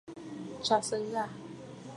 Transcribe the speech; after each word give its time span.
Tsyàsə̀ 0.63 0.99
ghâ. 1.11 1.23